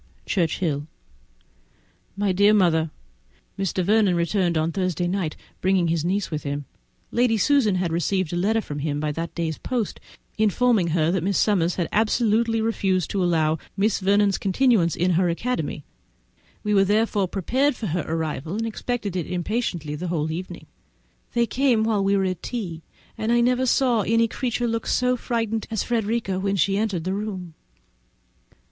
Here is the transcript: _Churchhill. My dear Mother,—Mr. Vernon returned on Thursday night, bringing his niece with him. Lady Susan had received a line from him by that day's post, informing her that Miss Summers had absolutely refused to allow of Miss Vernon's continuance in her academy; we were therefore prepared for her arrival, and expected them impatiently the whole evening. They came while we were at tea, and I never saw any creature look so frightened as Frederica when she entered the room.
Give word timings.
_Churchhill. 0.25 0.87
My 2.17 2.31
dear 2.31 2.55
Mother,—Mr. 2.55 3.83
Vernon 3.83 4.15
returned 4.15 4.57
on 4.57 4.71
Thursday 4.71 5.07
night, 5.07 5.35
bringing 5.61 5.89
his 5.89 6.03
niece 6.03 6.31
with 6.31 6.41
him. 6.41 6.65
Lady 7.11 7.37
Susan 7.37 7.75
had 7.75 7.91
received 7.91 8.33
a 8.33 8.35
line 8.35 8.61
from 8.61 8.79
him 8.79 8.99
by 8.99 9.11
that 9.11 9.35
day's 9.35 9.59
post, 9.59 9.99
informing 10.39 10.87
her 10.87 11.11
that 11.11 11.23
Miss 11.23 11.37
Summers 11.37 11.75
had 11.75 11.87
absolutely 11.91 12.61
refused 12.61 13.11
to 13.11 13.23
allow 13.23 13.51
of 13.53 13.59
Miss 13.77 13.99
Vernon's 13.99 14.39
continuance 14.39 14.95
in 14.95 15.11
her 15.11 15.29
academy; 15.29 15.83
we 16.63 16.73
were 16.73 16.83
therefore 16.83 17.27
prepared 17.27 17.75
for 17.75 17.85
her 17.85 18.01
arrival, 18.07 18.55
and 18.55 18.65
expected 18.65 19.13
them 19.13 19.27
impatiently 19.27 19.93
the 19.93 20.07
whole 20.07 20.31
evening. 20.31 20.65
They 21.33 21.45
came 21.45 21.83
while 21.83 22.03
we 22.03 22.17
were 22.17 22.25
at 22.25 22.41
tea, 22.41 22.81
and 23.19 23.31
I 23.31 23.39
never 23.39 23.67
saw 23.67 24.01
any 24.01 24.27
creature 24.27 24.67
look 24.67 24.87
so 24.87 25.15
frightened 25.15 25.67
as 25.69 25.83
Frederica 25.83 26.39
when 26.39 26.55
she 26.55 26.75
entered 26.75 27.03
the 27.03 27.13
room. 27.13 27.53